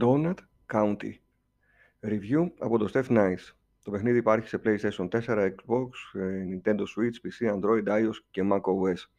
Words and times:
Donut 0.00 0.34
County. 0.72 1.12
Review 2.00 2.50
από 2.58 2.78
το 2.78 2.90
Steph 2.92 3.08
Nice. 3.08 3.54
Το 3.82 3.90
παιχνίδι 3.90 4.18
υπάρχει 4.18 4.48
σε 4.48 4.60
PlayStation 4.64 5.08
4, 5.08 5.20
Xbox, 5.26 5.88
ε, 6.20 6.44
Nintendo 6.50 6.80
Switch, 6.80 7.16
PC, 7.22 7.54
Android, 7.54 7.88
iOS 7.88 8.16
και 8.30 8.42
macOS. 8.44 9.10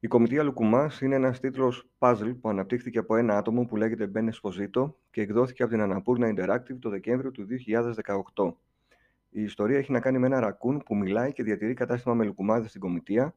Η 0.00 0.08
κομιτεία 0.08 0.42
Λουκουμάς 0.42 1.00
είναι 1.00 1.14
ένας 1.14 1.40
τίτλος 1.40 1.88
puzzle 1.98 2.36
που 2.40 2.48
αναπτύχθηκε 2.48 2.98
από 2.98 3.16
ένα 3.16 3.36
άτομο 3.36 3.64
που 3.64 3.76
λέγεται 3.76 4.10
Ben 4.14 4.28
Esposito 4.28 4.92
και 5.10 5.20
εκδόθηκε 5.20 5.62
από 5.62 5.72
την 5.72 5.82
Annapurna 5.82 6.34
Interactive 6.34 6.78
το 6.80 6.90
Δεκέμβριο 6.90 7.30
του 7.30 7.46
2018. 8.34 8.54
Η 9.30 9.42
ιστορία 9.42 9.78
έχει 9.78 9.92
να 9.92 10.00
κάνει 10.00 10.18
με 10.18 10.26
ένα 10.26 10.40
ρακούν 10.40 10.82
που 10.84 10.96
μιλάει 10.96 11.32
και 11.32 11.42
διατηρεί 11.42 11.74
κατάστημα 11.74 12.14
με 12.14 12.24
λουκουμάδες 12.24 12.68
στην 12.68 12.80
κομιτεία, 12.80 13.34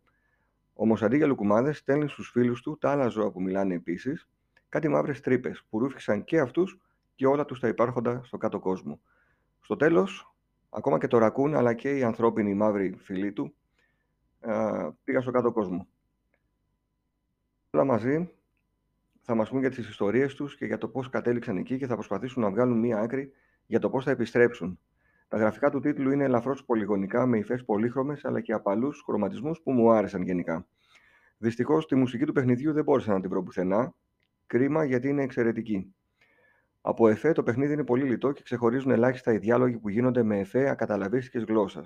Όμως 0.74 1.04
αντί 1.04 1.18
για 1.18 1.28
λουκουμάδες, 1.28 1.78
στέλνει 1.78 2.08
στους 2.08 2.30
φίλους 2.30 2.62
του 2.62 2.78
τα 2.78 2.92
άλλα 2.92 3.08
ζώα 3.08 3.32
που 3.32 3.42
μιλάνε 3.42 3.74
επίσης, 3.74 4.28
κάτι 4.76 4.88
μαύρες 4.88 5.21
τρύπες 5.21 5.64
που 5.70 5.80
ρούφηξαν 5.80 6.23
και 6.23 6.39
αυτούς 6.39 6.79
και 7.15 7.28
όλα 7.28 7.46
τους 7.46 7.60
τα 7.60 7.68
υπάρχοντα 7.68 8.21
στο 8.24 8.38
κάτω 8.38 8.60
κόσμο. 8.60 9.01
Στο 9.61 9.75
τέλος, 9.75 10.36
ακόμα 10.70 10.98
και 10.98 11.07
το 11.07 11.18
ρακούν 11.18 11.56
αλλά 11.56 11.74
και 11.74 11.98
οι 11.98 12.04
ανθρώπινοι 12.04 12.54
μαύροι 12.54 12.96
φίλοι 12.98 13.34
του 13.34 13.56
πήγαν 15.04 15.21
στο 15.21 15.32
κάτω 15.32 15.51
κόσμο. 15.51 15.88
Όλα 17.71 17.84
μαζί 17.84 18.29
θα 19.21 19.36
μας 19.36 19.50
πούν 19.50 19.60
για 19.60 19.70
τις 19.70 19.89
ιστορίες 19.89 20.36
τους 20.36 20.56
και 20.56 20.65
για 20.65 20.78
το 20.78 20.87
πώς 20.87 21.10
κατέληξαν 21.10 21.57
εκεί 21.57 21.78
και 21.78 21.87
θα 21.87 21.93
προσπαθήσουν 21.93 22.42
να 22.42 22.50
βγάλουν 22.50 22.79
μία 22.79 23.00
άκρη 23.00 23.32
για 23.65 23.79
το 23.79 23.89
πώς 23.89 24.04
θα 24.04 24.12
επιστρέψουν. 24.12 24.79
Τα 25.28 25.37
γραφικά 25.37 25.70
του 25.70 25.79
τίτλου 25.79 26.12
είναι 26.12 26.23
ελαφρώς 26.23 26.65
πολυγωνικά, 26.65 27.26
με 27.26 27.37
υφές 27.37 27.65
πολύχρωμες 27.65 28.26
αλλά 28.26 28.42
και 28.42 28.54
απαλούς 28.54 29.01
χρωματισμούς 29.06 29.62
που 29.62 29.71
μου 29.71 29.92
άρεσαν 29.92 30.21
γενικά. 30.21 30.68
Δυστυχώς 31.37 31.87
τη 31.87 31.96
μουσική 31.96 32.26
του 32.26 32.34
παιχνιδιού 32.34 32.73
δεν 32.73 32.84
μπόρεσα 32.84 33.14
να 33.14 33.20
την 33.20 33.30
βρω 33.30 33.44
πουθενά. 33.44 33.94
Κρίμα 34.48 34.84
γιατί 34.84 35.08
είναι 35.08 35.23
εξαιρετική. 35.23 35.95
Από 36.81 37.08
εφέ 37.08 37.31
το 37.31 37.44
παιχνίδι 37.44 37.73
είναι 37.73 37.84
πολύ 37.84 38.04
λιτό 38.04 38.32
και 38.32 38.42
ξεχωρίζουν 38.44 38.92
ελάχιστα 38.92 39.34
οι 39.34 39.38
διάλογοι 39.38 39.78
που 39.78 39.90
γίνονται 39.90 40.24
με 40.24 40.40
εφέ 40.40 40.70
ακαταλαβίστικη 40.70 41.46
γλώσσα. 41.48 41.84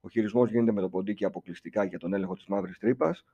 Ο 0.00 0.08
χειρισμός 0.08 0.50
γίνεται 0.50 0.72
με 0.72 0.80
το 0.80 0.88
ποντίκι 0.88 1.24
αποκλειστικά 1.24 1.84
για 1.84 1.98
τον 1.98 2.14
έλεγχο 2.14 2.34
της 2.34 2.46
μαύρης 2.46 2.78
τρύπας. 2.78 3.24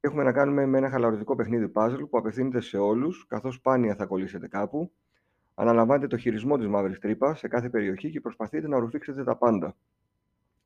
Έχουμε 0.00 0.22
να 0.22 0.32
κάνουμε 0.32 0.66
με 0.66 0.78
ένα 0.78 0.90
χαλαρωτικό 0.90 1.34
παιχνίδι 1.34 1.72
puzzle 1.74 2.08
που 2.10 2.18
απευθύνεται 2.18 2.60
σε 2.60 2.78
όλους, 2.78 3.26
καθώς 3.28 3.54
σπάνια 3.54 3.94
θα 3.94 4.06
κολλήσετε 4.06 4.48
κάπου. 4.48 4.92
Αναλαμβάνετε 5.54 6.06
το 6.06 6.16
χειρισμό 6.16 6.56
της 6.56 6.66
μαύρης 6.66 6.98
τρύπας 6.98 7.38
σε 7.38 7.48
κάθε 7.48 7.70
περιοχή 7.70 8.10
και 8.10 8.20
προσπαθείτε 8.20 8.68
να 8.68 8.78
ρουφήξετε 8.78 9.24
τα 9.24 9.36
πάντα. 9.36 9.76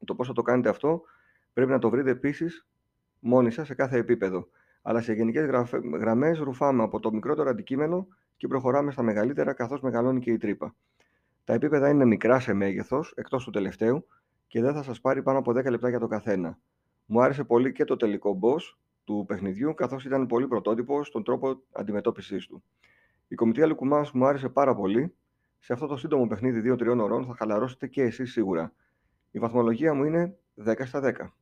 Το 0.05 0.15
πώς 0.15 0.27
θα 0.27 0.33
το 0.33 0.43
κάνετε 0.43 0.69
αυτό 0.69 1.03
πρέπει 1.53 1.71
να 1.71 1.79
το 1.79 1.91
βρείτε 1.91 2.11
επίσης 2.11 2.67
μόνοι 3.21 3.51
σας 3.51 3.67
σε 3.67 3.75
κάθε 3.75 3.99
επίπεδο. 3.99 4.49
Αλλά 4.83 5.01
σε 5.01 5.13
γενικές 5.13 5.51
γραμμές 5.83 6.39
ρουφάμε 6.39 6.83
από 6.83 7.01
το 7.01 7.13
μικρότερο 7.13 7.51
αντικείμενο 7.51 8.07
και 8.37 8.49
προχωράμε 8.49 8.91
στα 8.91 9.03
μεγαλύτερα 9.03 9.53
καθώς 9.53 9.81
μεγαλώνει 9.81 10.21
και 10.21 10.31
η 10.31 10.37
τρύπα. 10.37 10.75
Τα 11.45 11.53
επίπεδα 11.53 11.89
είναι 11.89 12.05
μικρά 12.05 12.41
σε 12.41 12.53
μέγεθος, 12.53 13.13
εκτός 13.17 13.45
του 13.45 13.51
τελευταίου, 13.51 14.07
και 14.47 14.61
δεν 14.61 14.75
θα 14.75 14.83
σας 14.83 15.01
πάρει 15.01 15.23
πάνω 15.23 15.39
από 15.39 15.53
10 15.53 15.71
λεπτά 15.71 15.89
για 15.89 15.99
το 15.99 16.07
καθένα. 16.07 16.59
Μου 17.07 17.23
άρεσε 17.23 17.45
πολύ 17.45 17.73
και 17.73 17.85
το 17.85 17.97
τελικό 17.97 18.39
boss 18.43 18.77
του 19.05 19.25
παιχνιδιού, 19.29 19.75
καθώς 19.75 20.05
ήταν 20.05 20.27
πολύ 20.27 20.49
πρωτότυπος 20.49 21.07
στον 21.07 21.25
τρόπο 21.25 21.63
αντιμετώπισης 21.73 22.47
του. 22.47 22.63
Η 23.29 23.35
κομιτεία 23.35 23.67
Λουκουμά 23.67 24.07
μου 24.13 24.27
άρεσε 24.27 24.49
πάρα 24.49 24.75
πολύ. 24.75 25.15
Σε 25.59 25.73
αυτό 25.73 25.87
το 25.87 25.97
σύντομο 25.97 26.27
παιχνίδι 26.27 26.61
2-3 26.61 26.99
ωρών 26.99 27.25
θα 27.25 27.35
χαλαρώσετε 27.35 27.87
και 27.87 28.03
εσείς 28.03 28.33
σίγουρα. 28.33 28.73
Η 29.31 29.39
βαθμολογία 29.39 29.95
μου 29.95 30.05
είναι 30.05 30.37
10 30.65 30.85
στα 30.85 31.01
10. 31.01 31.33